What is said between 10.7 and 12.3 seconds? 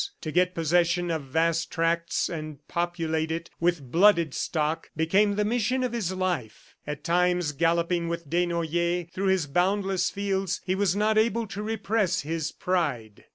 was not able to repress